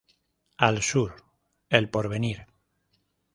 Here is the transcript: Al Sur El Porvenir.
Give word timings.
Al 0.57 0.81
Sur 0.81 1.13
El 1.69 1.87
Porvenir. 1.91 2.47